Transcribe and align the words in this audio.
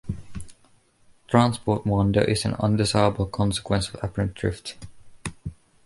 Transport 1.27 1.85
wander 1.85 2.21
is 2.21 2.43
an 2.43 2.55
undesirable 2.55 3.27
consequence 3.27 3.87
of 3.89 4.03
apparent 4.03 4.33
drift. 4.33 4.75